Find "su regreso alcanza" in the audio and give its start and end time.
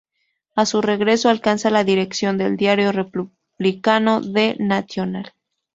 0.65-1.69